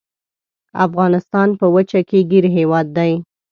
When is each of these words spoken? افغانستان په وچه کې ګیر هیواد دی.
افغانستان 0.85 1.49
په 1.59 1.65
وچه 1.75 2.01
کې 2.09 2.19
ګیر 2.31 2.45
هیواد 2.57 2.87
دی. 2.97 3.11